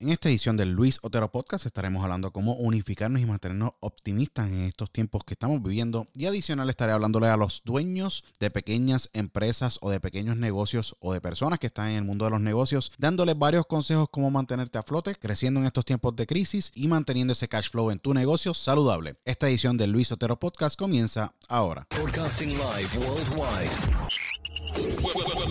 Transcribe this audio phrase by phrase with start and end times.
[0.00, 4.60] En esta edición del Luis Otero Podcast estaremos hablando cómo unificarnos y mantenernos optimistas en
[4.60, 9.76] estos tiempos que estamos viviendo y adicional estaré hablándole a los dueños de pequeñas empresas
[9.80, 12.92] o de pequeños negocios o de personas que están en el mundo de los negocios,
[12.96, 17.32] dándoles varios consejos cómo mantenerte a flote, creciendo en estos tiempos de crisis y manteniendo
[17.32, 19.16] ese cash flow en tu negocio saludable.
[19.24, 21.88] Esta edición del Luis Otero Podcast comienza ahora.
[21.90, 23.70] Live worldwide.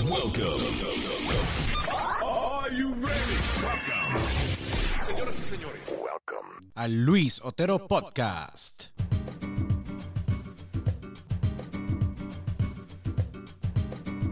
[0.10, 1.17] Welcome.
[2.78, 3.38] You ready?
[3.64, 5.02] Welcome.
[5.02, 6.70] Señoras y señores, welcome.
[6.76, 8.90] Al Luis Otero Podcast.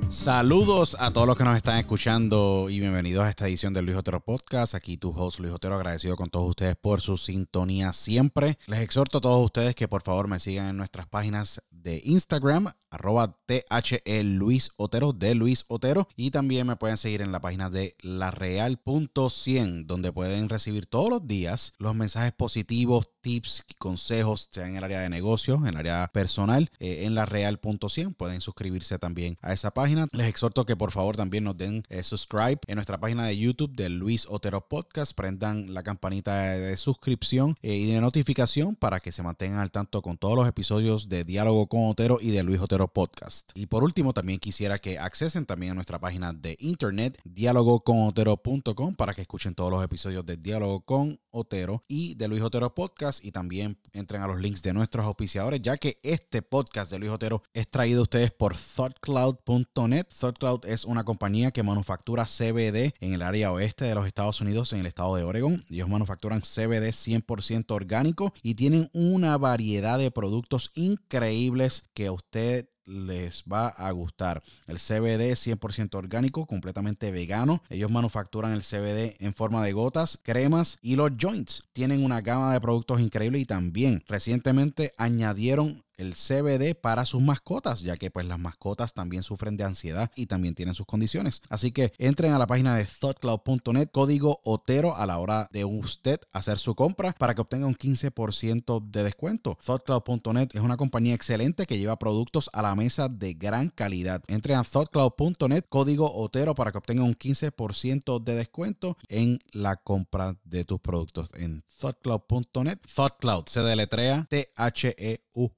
[0.09, 3.97] Saludos a todos los que nos están escuchando y bienvenidos a esta edición del Luis
[3.97, 4.75] Otero Podcast.
[4.75, 8.59] Aquí tu host Luis Otero, agradecido con todos ustedes por su sintonía siempre.
[8.67, 12.71] Les exhorto a todos ustedes que por favor me sigan en nuestras páginas de Instagram,
[12.95, 16.07] arroba THE Luis Otero, de Luis Otero.
[16.15, 21.27] Y también me pueden seguir en la página de lareal.100, donde pueden recibir todos los
[21.27, 26.07] días los mensajes positivos, tips, consejos, sea en el área de negocios, en el área
[26.13, 28.15] personal, eh, en la real.100.
[28.15, 30.07] Pueden suscribirse también a esa página.
[30.11, 33.75] Les exhorto que por favor también nos den eh, subscribe en nuestra página de YouTube
[33.75, 35.13] de Luis Otero Podcast.
[35.13, 40.01] Prendan la campanita de, suscripción eh, y de notificación para que se mantengan al tanto
[40.01, 43.51] con todos los episodios de Diálogo con Otero y de Luis Otero Podcast.
[43.55, 49.13] Y por último, también quisiera que accesen también a nuestra página de internet, dialogoconotero.com, para
[49.13, 53.31] que escuchen todos los episodios de Diálogo con Otero y de Luis Otero Podcast y
[53.31, 57.43] también entren a los links de nuestros auspiciadores, ya que este podcast de Luis Otero
[57.53, 60.05] es traído a ustedes por thoughtcloud.net.
[60.19, 64.73] ThoughtCloud es una compañía que manufactura CBD en el área oeste de los Estados Unidos,
[64.73, 65.65] en el estado de Oregon.
[65.69, 73.43] Ellos manufacturan CBD 100% orgánico y tienen una variedad de productos increíbles que usted les
[73.51, 74.41] va a gustar.
[74.67, 77.61] El CBD es 100% orgánico, completamente vegano.
[77.69, 81.63] Ellos manufacturan el CBD en forma de gotas, cremas y los joints.
[81.73, 87.81] Tienen una gama de productos increíbles y también recientemente añadieron el CBD para sus mascotas,
[87.81, 91.41] ya que pues las mascotas también sufren de ansiedad y también tienen sus condiciones.
[91.49, 96.19] Así que entren a la página de thoughtcloud.net, código Otero a la hora de usted
[96.31, 99.57] hacer su compra para que obtenga un 15% de descuento.
[99.65, 104.23] Thoughtcloud.net es una compañía excelente que lleva productos a la mesa de gran calidad.
[104.27, 110.37] Entren a thoughtcloud.net, código Otero para que obtenga un 15% de descuento en la compra
[110.43, 112.79] de tus productos en thoughtcloud.net.
[112.95, 115.49] Thoughtcloud se deletrea T H E U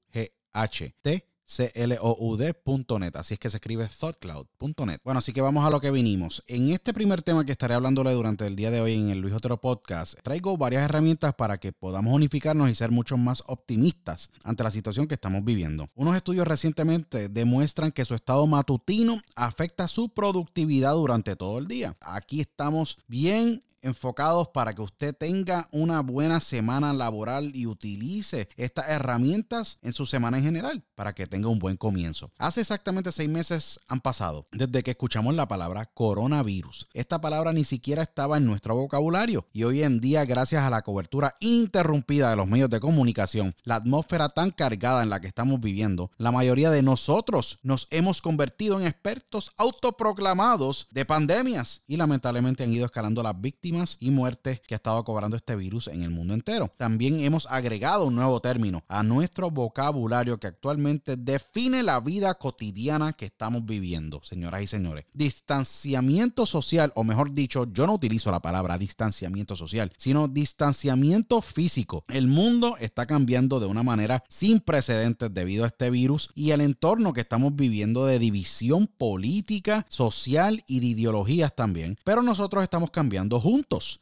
[0.52, 1.24] H T.
[1.48, 4.98] Así es que se escribe thoughtcloud.net.
[5.02, 6.42] Bueno, así que vamos a lo que vinimos.
[6.46, 9.32] En este primer tema que estaré hablándole durante el día de hoy en el Luis
[9.32, 14.62] Otero Podcast, traigo varias herramientas para que podamos unificarnos y ser mucho más optimistas ante
[14.62, 15.88] la situación que estamos viviendo.
[15.94, 21.96] Unos estudios recientemente demuestran que su estado matutino afecta su productividad durante todo el día.
[22.02, 28.88] Aquí estamos bien enfocados para que usted tenga una buena semana laboral y utilice estas
[28.88, 32.32] herramientas en su semana en general para que tenga un buen comienzo.
[32.38, 36.88] Hace exactamente seis meses han pasado desde que escuchamos la palabra coronavirus.
[36.92, 40.82] Esta palabra ni siquiera estaba en nuestro vocabulario y hoy en día gracias a la
[40.82, 45.60] cobertura interrumpida de los medios de comunicación, la atmósfera tan cargada en la que estamos
[45.60, 52.64] viviendo, la mayoría de nosotros nos hemos convertido en expertos autoproclamados de pandemias y lamentablemente
[52.64, 53.67] han ido escalando las víctimas
[54.00, 56.70] y muertes que ha estado cobrando este virus en el mundo entero.
[56.78, 63.12] También hemos agregado un nuevo término a nuestro vocabulario que actualmente define la vida cotidiana
[63.12, 65.04] que estamos viviendo, señoras y señores.
[65.12, 72.04] Distanciamiento social, o mejor dicho, yo no utilizo la palabra distanciamiento social, sino distanciamiento físico.
[72.08, 76.62] El mundo está cambiando de una manera sin precedentes debido a este virus y el
[76.62, 81.98] entorno que estamos viviendo de división política, social y de ideologías también.
[82.04, 83.57] Pero nosotros estamos cambiando juntos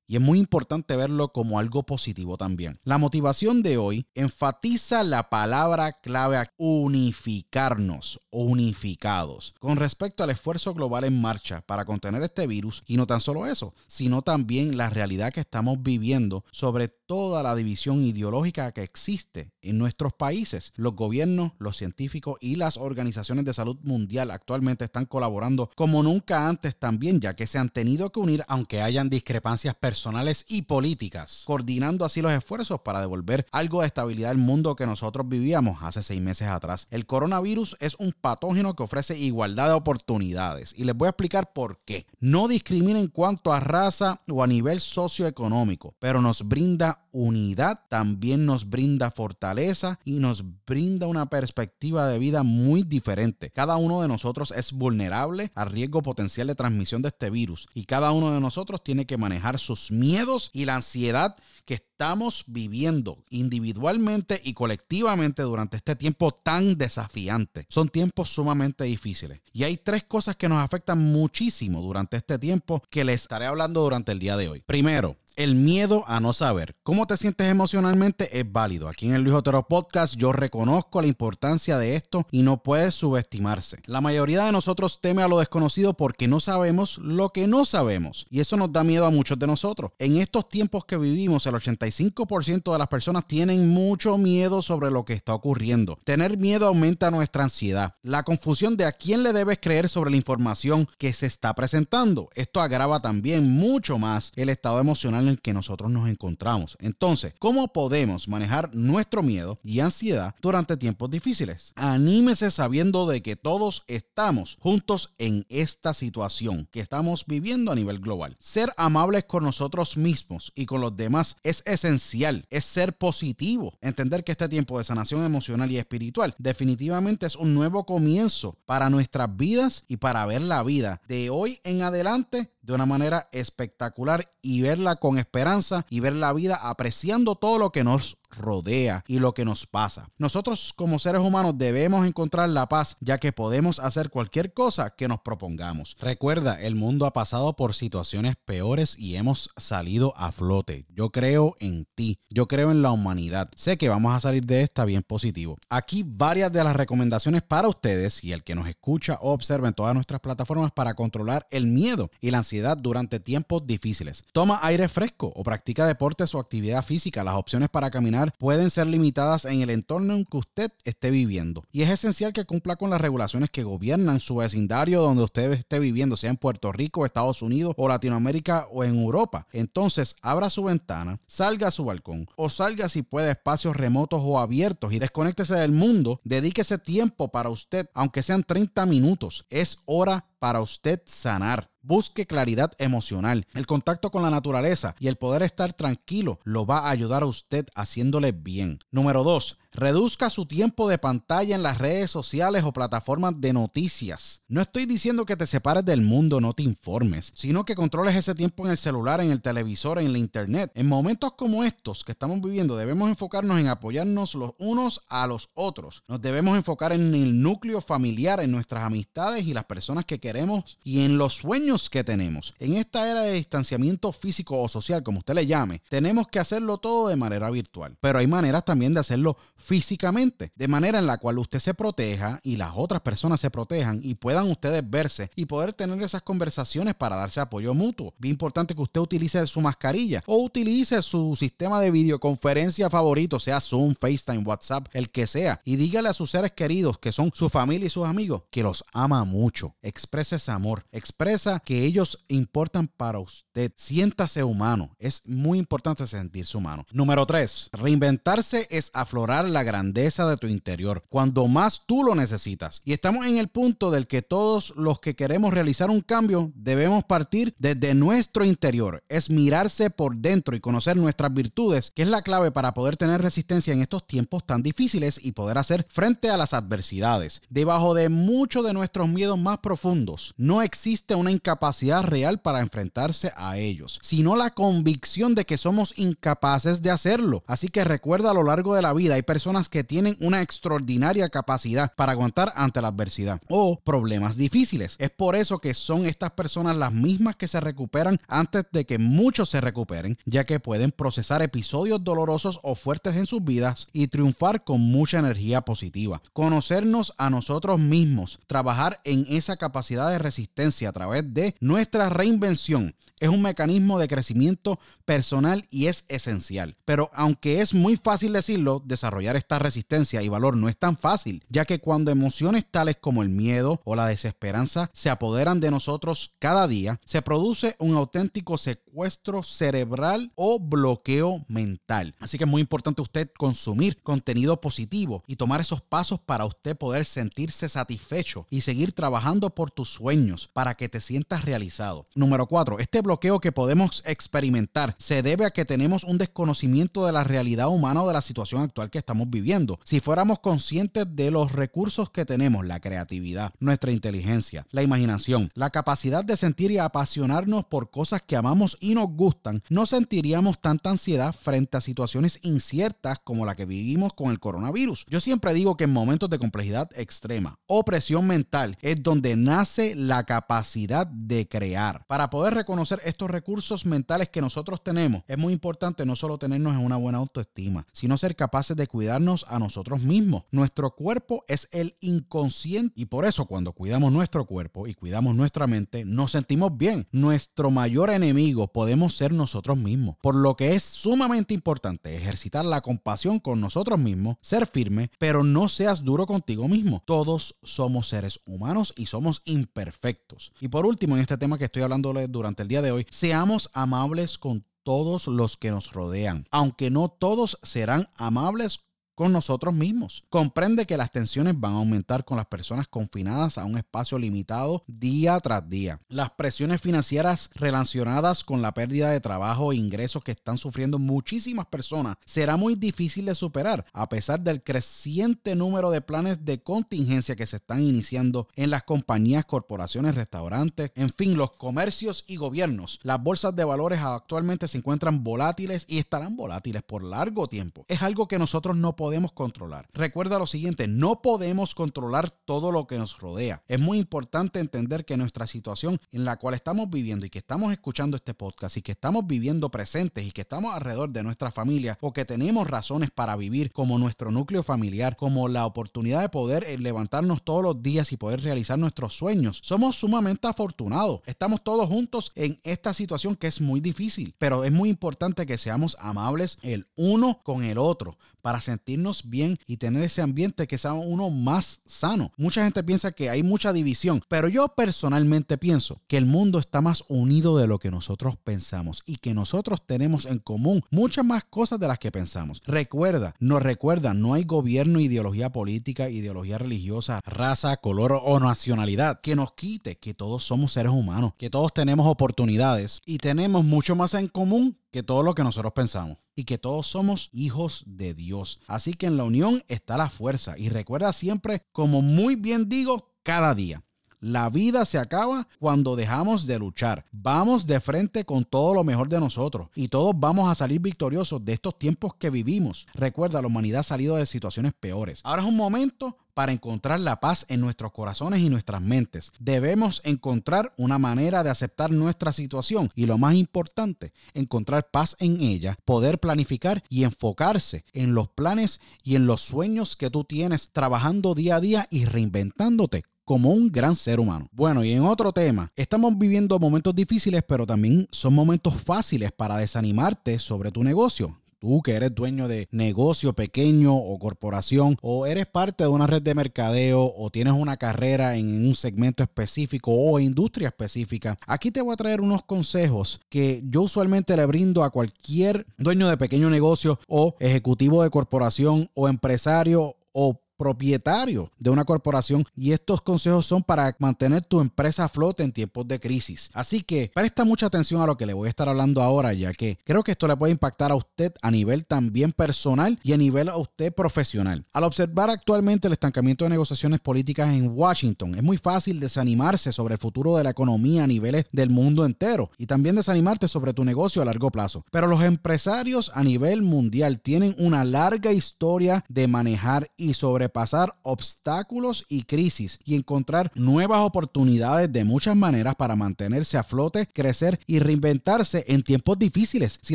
[0.07, 2.81] y es muy importante verlo como algo positivo también.
[2.85, 11.05] La motivación de hoy enfatiza la palabra clave unificarnos unificados con respecto al esfuerzo global
[11.05, 15.33] en marcha para contener este virus y no tan solo eso, sino también la realidad
[15.33, 20.73] que estamos viviendo sobre toda la división ideológica que existe en nuestros países.
[20.77, 26.49] Los gobiernos, los científicos y las organizaciones de salud mundial actualmente están colaborando como nunca
[26.49, 29.46] antes también, ya que se han tenido que unir aunque hayan discrepancias
[29.81, 34.87] personales y políticas, coordinando así los esfuerzos para devolver algo de estabilidad al mundo que
[34.87, 36.89] nosotros vivíamos hace seis meses atrás.
[36.91, 41.53] El coronavirus es un patógeno que ofrece igualdad de oportunidades y les voy a explicar
[41.53, 42.07] por qué.
[42.19, 48.47] No discrimina en cuanto a raza o a nivel socioeconómico, pero nos brinda unidad, también
[48.47, 53.51] nos brinda fortaleza y nos brinda una perspectiva de vida muy diferente.
[53.51, 57.85] Cada uno de nosotros es vulnerable al riesgo potencial de transmisión de este virus y
[57.85, 63.25] cada uno de nosotros tiene que manejar sus miedos y la ansiedad que estamos viviendo
[63.29, 67.67] individualmente y colectivamente durante este tiempo tan desafiante.
[67.69, 69.41] Son tiempos sumamente difíciles.
[69.53, 73.83] Y hay tres cosas que nos afectan muchísimo durante este tiempo que les estaré hablando
[73.83, 74.63] durante el día de hoy.
[74.65, 76.77] Primero, el miedo a no saber.
[76.83, 78.39] ¿Cómo te sientes emocionalmente?
[78.39, 78.89] Es válido.
[78.89, 82.91] Aquí en el Luis Otero Podcast yo reconozco la importancia de esto y no puede
[82.91, 83.79] subestimarse.
[83.85, 88.27] La mayoría de nosotros teme a lo desconocido porque no sabemos lo que no sabemos.
[88.31, 89.93] Y eso nos da miedo a muchos de nosotros.
[89.99, 95.05] En estos tiempos que vivimos, el 85% de las personas tienen mucho miedo sobre lo
[95.05, 95.99] que está ocurriendo.
[96.05, 97.95] Tener miedo aumenta nuestra ansiedad.
[98.03, 102.31] La confusión de a quién le debes creer sobre la información que se está presentando.
[102.35, 106.77] Esto agrava también mucho más el estado emocional en que nosotros nos encontramos.
[106.81, 111.73] Entonces, ¿cómo podemos manejar nuestro miedo y ansiedad durante tiempos difíciles?
[111.77, 118.01] Anímese sabiendo de que todos estamos juntos en esta situación que estamos viviendo a nivel
[118.01, 118.37] global.
[118.41, 123.73] Ser amables con nosotros mismos y con los demás es esencial, es ser positivo.
[123.81, 128.91] Entender que este tiempo de sanación emocional y espiritual definitivamente es un nuevo comienzo para
[128.91, 134.33] nuestras vidas y para ver la vida de hoy en adelante de una manera espectacular
[134.43, 139.19] y verla con esperanza y ver la vida apreciando todo lo que nos rodea y
[139.19, 140.09] lo que nos pasa.
[140.19, 145.09] Nosotros como seres humanos debemos encontrar la paz ya que podemos hacer cualquier cosa que
[145.09, 145.97] nos propongamos.
[146.01, 150.87] Recuerda, el mundo ha pasado por situaciones peores y hemos salido a flote.
[150.89, 153.51] Yo creo en ti, yo creo en la humanidad.
[153.55, 155.59] Sé que vamos a salir de esta bien positivo.
[155.69, 159.75] Aquí varias de las recomendaciones para ustedes y el que nos escucha o observa en
[159.75, 164.23] todas nuestras plataformas para controlar el miedo y la ansiedad durante tiempos difíciles.
[164.33, 167.25] Toma aire fresco o practica deportes o actividad física.
[167.25, 171.63] Las opciones para caminar pueden ser limitadas en el entorno en que usted esté viviendo.
[171.73, 175.79] Y es esencial que cumpla con las regulaciones que gobiernan su vecindario donde usted esté
[175.79, 179.47] viviendo, sea en Puerto Rico, Estados Unidos o Latinoamérica o en Europa.
[179.53, 184.21] Entonces, abra su ventana, salga a su balcón o salga si puede a espacios remotos
[184.25, 186.21] o abiertos y desconéctese del mundo.
[186.25, 189.47] Dedíquese tiempo para usted, aunque sean 30 minutos.
[189.51, 191.73] Es hora para usted sanar.
[191.83, 193.49] Busque claridad emocional.
[193.53, 197.27] El contacto con la naturaleza y el poder estar tranquilo lo va a ayudar a
[197.27, 198.79] usted haciéndole bien.
[198.93, 199.59] Número 2.
[199.77, 204.41] Reduzca su tiempo de pantalla en las redes sociales o plataformas de noticias.
[204.49, 208.35] No estoy diciendo que te separes del mundo, no te informes, sino que controles ese
[208.35, 210.73] tiempo en el celular, en el televisor, en la internet.
[210.75, 215.51] En momentos como estos que estamos viviendo debemos enfocarnos en apoyarnos los unos a los
[215.53, 216.03] otros.
[216.09, 220.79] Nos debemos enfocar en el núcleo familiar, en nuestras amistades y las personas que queremos
[220.85, 222.55] y en los sueños que tenemos.
[222.59, 226.79] En esta era de distanciamiento físico o social, como usted le llame, tenemos que hacerlo
[226.79, 227.99] todo de manera virtual.
[228.01, 229.37] Pero hay maneras también de hacerlo
[229.67, 234.01] físicamente, de manera en la cual usted se proteja y las otras personas se protejan
[234.01, 238.15] y puedan ustedes verse y poder tener esas conversaciones para darse apoyo mutuo.
[238.19, 243.61] Bien importante que usted utilice su mascarilla o utilice su sistema de videoconferencia favorito, sea
[243.61, 247.49] Zoom, FaceTime, WhatsApp, el que sea, y dígale a sus seres queridos que son su
[247.49, 249.75] familia y sus amigos que los ama mucho.
[249.83, 253.73] Expresa ese amor, expresa que ellos importan para usted.
[253.75, 254.95] Siéntase humano.
[255.01, 256.87] Es muy importante sentirse humano.
[256.93, 257.71] Número 3.
[257.73, 262.83] Reinventarse es aflorar la grandeza de tu interior cuando más tú lo necesitas.
[262.85, 267.05] Y estamos en el punto del que todos los que queremos realizar un cambio debemos
[267.05, 269.03] partir desde nuestro interior.
[269.09, 273.23] Es mirarse por dentro y conocer nuestras virtudes, que es la clave para poder tener
[273.23, 277.43] resistencia en estos tiempos tan difíciles y poder hacer frente a las adversidades.
[277.49, 283.33] Debajo de muchos de nuestros miedos más profundos, no existe una incapacidad real para enfrentarse
[283.37, 287.45] a ellos, sino la convicción de que somos incapaces de hacerlo.
[287.47, 289.23] Así que recuerda a lo largo de la vida hay
[289.71, 294.97] que tienen una extraordinaria capacidad para aguantar ante la adversidad o problemas difíciles.
[294.99, 298.99] Es por eso que son estas personas las mismas que se recuperan antes de que
[298.99, 304.09] muchos se recuperen, ya que pueden procesar episodios dolorosos o fuertes en sus vidas y
[304.09, 306.23] triunfar con mucha energía positiva.
[306.33, 312.95] Conocernos a nosotros mismos, trabajar en esa capacidad de resistencia a través de nuestra reinvención
[313.19, 316.77] es un mecanismo de crecimiento personal y es esencial.
[316.85, 321.43] Pero aunque es muy fácil decirlo, desarrollar esta resistencia y valor no es tan fácil,
[321.49, 326.35] ya que cuando emociones tales como el miedo o la desesperanza se apoderan de nosotros
[326.39, 332.15] cada día, se produce un auténtico secuestro cerebral o bloqueo mental.
[332.21, 336.77] Así que es muy importante usted consumir contenido positivo y tomar esos pasos para usted
[336.77, 342.05] poder sentirse satisfecho y seguir trabajando por tus sueños para que te sientas realizado.
[342.15, 342.79] Número 4.
[342.79, 347.25] Este bloqueo bloqueo que podemos experimentar se debe a que tenemos un desconocimiento de la
[347.25, 349.79] realidad humana o de la situación actual que estamos viviendo.
[349.85, 355.71] Si fuéramos conscientes de los recursos que tenemos, la creatividad, nuestra inteligencia, la imaginación, la
[355.71, 360.91] capacidad de sentir y apasionarnos por cosas que amamos y nos gustan, no sentiríamos tanta
[360.91, 365.07] ansiedad frente a situaciones inciertas como la que vivimos con el coronavirus.
[365.09, 369.95] Yo siempre digo que en momentos de complejidad extrema o presión mental es donde nace
[369.95, 372.05] la capacidad de crear.
[372.07, 376.75] Para poder reconocer estos recursos mentales que nosotros tenemos, es muy importante no solo tenernos
[376.75, 380.43] en una buena autoestima, sino ser capaces de cuidarnos a nosotros mismos.
[380.51, 385.69] Nuestro cuerpo es el inconsciente y por eso cuando cuidamos nuestro cuerpo y cuidamos nuestra
[385.69, 387.07] mente, nos sentimos bien.
[387.13, 392.81] Nuestro mayor enemigo podemos ser nosotros mismos, por lo que es sumamente importante ejercitar la
[392.81, 397.05] compasión con nosotros mismos, ser firme, pero no seas duro contigo mismo.
[397.07, 400.53] Todos somos seres humanos y somos imperfectos.
[400.61, 403.71] Y por último, en este tema que estoy hablando durante el día de hoy, seamos
[403.73, 408.85] amables con todos los que nos rodean, aunque no todos serán amables
[409.17, 410.23] con nosotros mismos.
[410.29, 414.85] Comprende que las tensiones van a aumentar con las personas confinadas a un espacio limitado
[414.87, 416.01] día tras día.
[416.09, 421.67] Las presiones financieras relacionadas con la pérdida de trabajo e ingresos que están sufriendo muchísimas
[421.67, 427.37] personas será muy difícil de superar a pesar del creciente número de planes de contingencia
[427.37, 433.01] que se están iniciando en las compañías, corporaciones, restaurantes, en fin, los comercios y gobiernos.
[433.03, 437.87] Las bolsas de valores actualmente se encuentran volátiles y estarán volátiles por largo tiempo.
[437.89, 439.89] Es algo que nosotros no podemos podemos controlar.
[439.95, 443.63] Recuerda lo siguiente, no podemos controlar todo lo que nos rodea.
[443.69, 447.71] Es muy importante entender que nuestra situación en la cual estamos viviendo y que estamos
[447.71, 451.97] escuchando este podcast y que estamos viviendo presentes y que estamos alrededor de nuestra familia
[452.01, 456.65] o que tenemos razones para vivir como nuestro núcleo familiar, como la oportunidad de poder
[456.65, 459.61] eh, levantarnos todos los días y poder realizar nuestros sueños.
[459.63, 461.21] Somos sumamente afortunados.
[461.27, 465.59] Estamos todos juntos en esta situación que es muy difícil, pero es muy importante que
[465.59, 470.79] seamos amables el uno con el otro para sentirnos bien y tener ese ambiente que
[470.79, 472.31] sea uno más sano.
[472.37, 476.81] Mucha gente piensa que hay mucha división, pero yo personalmente pienso que el mundo está
[476.81, 481.43] más unido de lo que nosotros pensamos y que nosotros tenemos en común muchas más
[481.43, 482.63] cosas de las que pensamos.
[482.65, 489.35] Recuerda, nos recuerda, no hay gobierno, ideología política, ideología religiosa, raza, color o nacionalidad que
[489.35, 494.15] nos quite que todos somos seres humanos, que todos tenemos oportunidades y tenemos mucho más
[494.15, 498.61] en común que todo lo que nosotros pensamos y que todos somos hijos de Dios.
[498.67, 503.13] Así que en la unión está la fuerza y recuerda siempre, como muy bien digo,
[503.23, 503.85] cada día.
[504.21, 507.05] La vida se acaba cuando dejamos de luchar.
[507.13, 511.45] Vamos de frente con todo lo mejor de nosotros y todos vamos a salir victoriosos
[511.45, 512.87] de estos tiempos que vivimos.
[512.95, 515.21] Recuerda, la humanidad ha salido de situaciones peores.
[515.23, 519.33] Ahora es un momento para encontrar la paz en nuestros corazones y nuestras mentes.
[519.39, 525.41] Debemos encontrar una manera de aceptar nuestra situación y lo más importante, encontrar paz en
[525.41, 530.71] ella, poder planificar y enfocarse en los planes y en los sueños que tú tienes
[530.73, 534.49] trabajando día a día y reinventándote como un gran ser humano.
[534.53, 539.57] Bueno, y en otro tema, estamos viviendo momentos difíciles, pero también son momentos fáciles para
[539.57, 541.37] desanimarte sobre tu negocio.
[541.59, 546.23] Tú que eres dueño de negocio pequeño o corporación o eres parte de una red
[546.23, 551.81] de mercadeo o tienes una carrera en un segmento específico o industria específica, aquí te
[551.81, 556.49] voy a traer unos consejos que yo usualmente le brindo a cualquier dueño de pequeño
[556.49, 563.47] negocio o ejecutivo de corporación o empresario o propietario de una corporación y estos consejos
[563.47, 566.51] son para mantener tu empresa a flote en tiempos de crisis.
[566.55, 569.53] Así que presta mucha atención a lo que le voy a estar hablando ahora, ya
[569.53, 573.17] que creo que esto le puede impactar a usted a nivel también personal y a
[573.17, 574.67] nivel a usted profesional.
[574.73, 579.95] Al observar actualmente el estancamiento de negociaciones políticas en Washington, es muy fácil desanimarse sobre
[579.95, 583.85] el futuro de la economía a niveles del mundo entero y también desanimarte sobre tu
[583.85, 584.85] negocio a largo plazo.
[584.91, 590.97] Pero los empresarios a nivel mundial tienen una larga historia de manejar y sobre pasar
[591.03, 597.61] obstáculos y crisis y encontrar nuevas oportunidades de muchas maneras para mantenerse a flote, crecer
[597.67, 599.79] y reinventarse en tiempos difíciles.
[599.83, 599.95] Si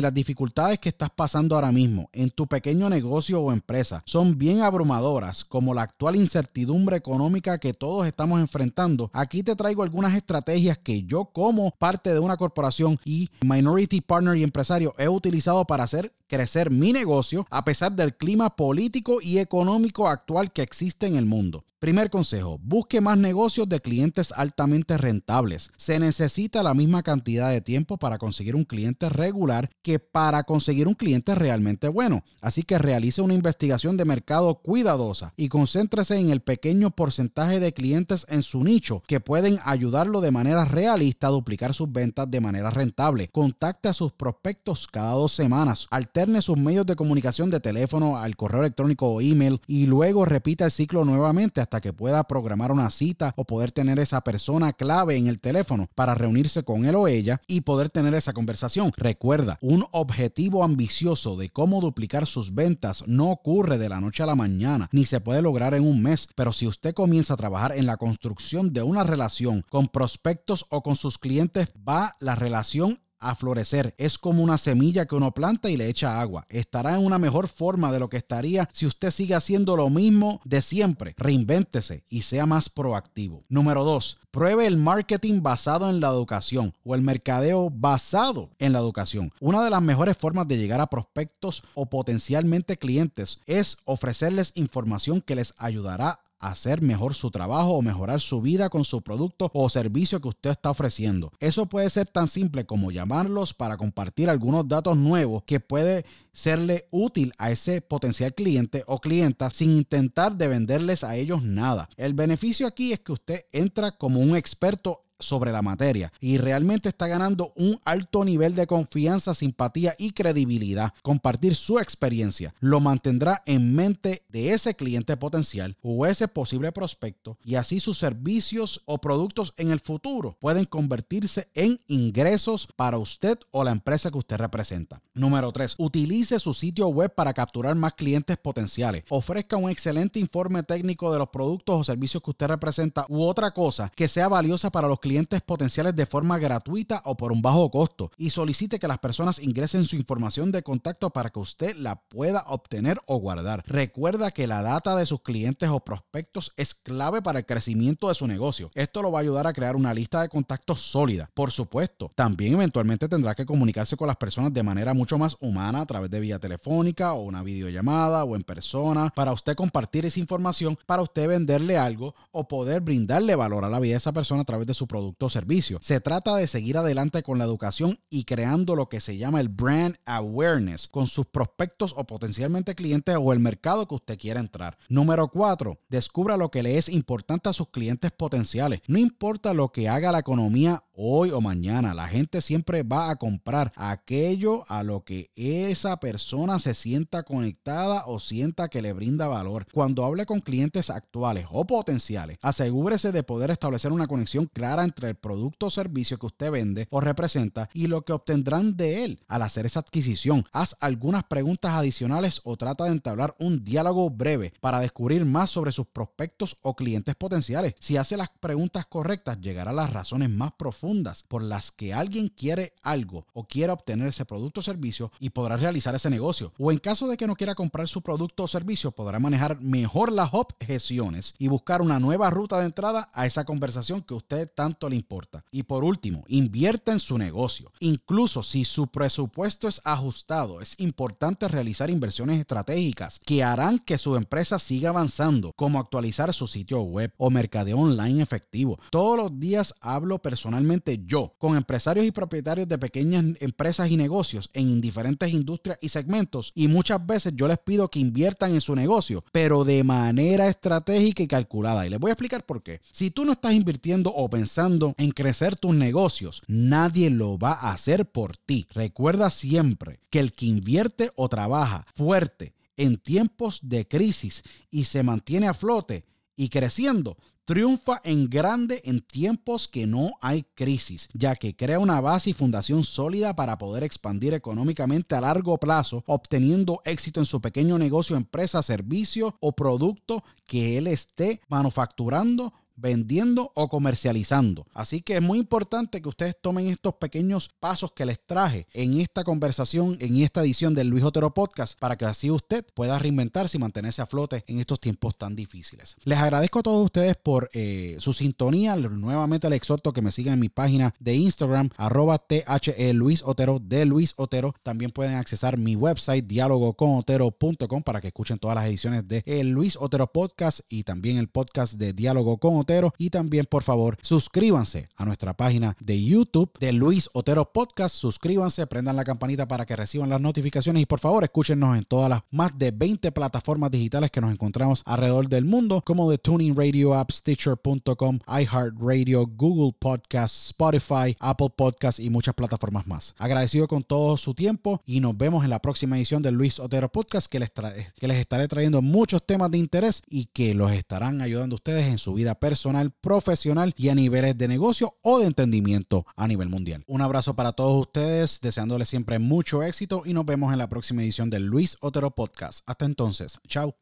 [0.00, 4.60] las dificultades que estás pasando ahora mismo en tu pequeño negocio o empresa son bien
[4.60, 10.78] abrumadoras, como la actual incertidumbre económica que todos estamos enfrentando, aquí te traigo algunas estrategias
[10.78, 15.84] que yo como parte de una corporación y minority partner y empresario he utilizado para
[15.84, 21.16] hacer crecer mi negocio a pesar del clima político y económico actual que existe en
[21.16, 21.66] el mundo.
[21.82, 25.68] Primer consejo, busque más negocios de clientes altamente rentables.
[25.76, 30.86] Se necesita la misma cantidad de tiempo para conseguir un cliente regular que para conseguir
[30.86, 32.22] un cliente realmente bueno.
[32.40, 37.74] Así que realice una investigación de mercado cuidadosa y concéntrese en el pequeño porcentaje de
[37.74, 42.40] clientes en su nicho que pueden ayudarlo de manera realista a duplicar sus ventas de
[42.40, 43.26] manera rentable.
[43.26, 45.88] Contacte a sus prospectos cada dos semanas.
[45.90, 50.64] Alterne sus medios de comunicación de teléfono al correo electrónico o email y luego repita
[50.64, 55.16] el ciclo nuevamente hasta que pueda programar una cita o poder tener esa persona clave
[55.16, 58.92] en el teléfono para reunirse con él o ella y poder tener esa conversación.
[58.96, 64.26] Recuerda, un objetivo ambicioso de cómo duplicar sus ventas no ocurre de la noche a
[64.26, 67.76] la mañana, ni se puede lograr en un mes, pero si usted comienza a trabajar
[67.76, 73.00] en la construcción de una relación con prospectos o con sus clientes, va la relación
[73.22, 73.94] a florecer.
[73.96, 76.46] Es como una semilla que uno planta y le echa agua.
[76.48, 80.40] Estará en una mejor forma de lo que estaría si usted sigue haciendo lo mismo
[80.44, 81.14] de siempre.
[81.16, 83.44] Reinvéntese y sea más proactivo.
[83.48, 84.18] Número 2.
[84.30, 89.30] Pruebe el marketing basado en la educación o el mercadeo basado en la educación.
[89.40, 95.20] Una de las mejores formas de llegar a prospectos o potencialmente clientes es ofrecerles información
[95.20, 99.68] que les ayudará hacer mejor su trabajo o mejorar su vida con su producto o
[99.68, 101.32] servicio que usted está ofreciendo.
[101.40, 106.86] Eso puede ser tan simple como llamarlos para compartir algunos datos nuevos que puede serle
[106.90, 111.88] útil a ese potencial cliente o clienta sin intentar de venderles a ellos nada.
[111.96, 116.88] El beneficio aquí es que usted entra como un experto sobre la materia y realmente
[116.88, 120.92] está ganando un alto nivel de confianza, simpatía y credibilidad.
[121.02, 127.38] Compartir su experiencia lo mantendrá en mente de ese cliente potencial o ese posible prospecto
[127.44, 133.38] y así sus servicios o productos en el futuro pueden convertirse en ingresos para usted
[133.50, 135.02] o la empresa que usted representa.
[135.14, 135.76] Número 3.
[135.78, 139.04] Utilice su sitio web para capturar más clientes potenciales.
[139.08, 143.52] Ofrezca un excelente informe técnico de los productos o servicios que usted representa u otra
[143.52, 147.42] cosa que sea valiosa para los clientes clientes potenciales de forma gratuita o por un
[147.42, 151.76] bajo costo y solicite que las personas ingresen su información de contacto para que usted
[151.76, 153.62] la pueda obtener o guardar.
[153.66, 158.14] Recuerda que la data de sus clientes o prospectos es clave para el crecimiento de
[158.14, 158.70] su negocio.
[158.74, 161.28] Esto lo va a ayudar a crear una lista de contactos sólida.
[161.34, 165.82] Por supuesto, también eventualmente tendrá que comunicarse con las personas de manera mucho más humana
[165.82, 170.20] a través de vía telefónica o una videollamada o en persona para usted compartir esa
[170.20, 174.40] información, para usted venderle algo o poder brindarle valor a la vida de esa persona
[174.40, 175.78] a través de su producto producto o servicio.
[175.80, 179.48] Se trata de seguir adelante con la educación y creando lo que se llama el
[179.48, 184.78] brand awareness con sus prospectos o potencialmente clientes o el mercado que usted quiera entrar.
[184.88, 185.78] Número 4.
[185.88, 188.80] Descubra lo que le es importante a sus clientes potenciales.
[188.86, 191.94] No importa lo que haga la economía hoy o mañana.
[191.94, 198.04] La gente siempre va a comprar aquello a lo que esa persona se sienta conectada
[198.06, 199.66] o sienta que le brinda valor.
[199.72, 205.08] Cuando hable con clientes actuales o potenciales, asegúrese de poder establecer una conexión clara entre
[205.08, 209.20] el producto o servicio que usted vende o representa y lo que obtendrán de él
[209.28, 210.44] al hacer esa adquisición.
[210.52, 215.72] Haz algunas preguntas adicionales o trata de entablar un diálogo breve para descubrir más sobre
[215.72, 217.74] sus prospectos o clientes potenciales.
[217.78, 222.28] Si hace las preguntas correctas, llegará a las razones más profundas por las que alguien
[222.28, 226.52] quiere algo o quiera obtener ese producto o servicio y podrá realizar ese negocio.
[226.58, 230.12] O en caso de que no quiera comprar su producto o servicio, podrá manejar mejor
[230.12, 234.71] las objeciones y buscar una nueva ruta de entrada a esa conversación que usted tanto
[234.88, 235.44] le importa.
[235.50, 237.72] Y por último, invierta en su negocio.
[237.80, 244.16] Incluso si su presupuesto es ajustado, es importante realizar inversiones estratégicas que harán que su
[244.16, 248.78] empresa siga avanzando, como actualizar su sitio web o mercadeo online efectivo.
[248.90, 254.48] Todos los días hablo personalmente yo con empresarios y propietarios de pequeñas empresas y negocios
[254.52, 258.74] en diferentes industrias y segmentos y muchas veces yo les pido que inviertan en su
[258.74, 261.86] negocio, pero de manera estratégica y calculada.
[261.86, 262.80] Y les voy a explicar por qué.
[262.92, 264.61] Si tú no estás invirtiendo o pensando
[264.96, 268.66] en crecer tus negocios, nadie lo va a hacer por ti.
[268.72, 275.02] Recuerda siempre que el que invierte o trabaja fuerte en tiempos de crisis y se
[275.02, 276.04] mantiene a flote
[276.36, 282.00] y creciendo, triunfa en grande en tiempos que no hay crisis, ya que crea una
[282.00, 287.40] base y fundación sólida para poder expandir económicamente a largo plazo, obteniendo éxito en su
[287.40, 294.66] pequeño negocio, empresa, servicio o producto que él esté manufacturando vendiendo o comercializando.
[294.74, 299.00] Así que es muy importante que ustedes tomen estos pequeños pasos que les traje en
[299.00, 303.56] esta conversación, en esta edición del Luis Otero Podcast, para que así usted pueda reinventarse
[303.56, 305.96] y mantenerse a flote en estos tiempos tan difíciles.
[306.04, 308.76] Les agradezco a todos ustedes por eh, su sintonía.
[308.76, 313.60] Nuevamente les exhorto que me sigan en mi página de Instagram, arroba THE Luis Otero,
[313.60, 314.54] de Luis Otero.
[314.64, 319.76] También pueden accesar mi website, dialogoconotero.com, para que escuchen todas las ediciones de el Luis
[319.80, 322.92] Otero Podcast y también el podcast de Diálogo con Otero.
[322.98, 327.94] Y también, por favor, suscríbanse a nuestra página de YouTube de Luis Otero Podcast.
[327.94, 332.08] Suscríbanse, prendan la campanita para que reciban las notificaciones y por favor escúchenos en todas
[332.08, 336.56] las más de 20 plataformas digitales que nos encontramos alrededor del mundo, como de Tuning
[336.56, 343.14] Radio App, Stitcher.com, iHeartRadio, Google Podcast, Spotify, Apple Podcast y muchas plataformas más.
[343.18, 346.90] Agradecido con todo su tiempo y nos vemos en la próxima edición del Luis Otero
[346.90, 351.20] Podcast que les, que les estaré trayendo muchos temas de interés y que los estarán
[351.20, 355.26] ayudando a ustedes en su vida personal, profesional y a niveles de negocio o de
[355.26, 356.84] entendimiento a nivel mundial.
[356.86, 361.00] Un abrazo para todos ustedes, deseándoles siempre mucho éxito y nos vemos en la próxima
[361.00, 362.60] edición del Luis Otero Podcast.
[362.66, 363.70] Hasta entonces, chao.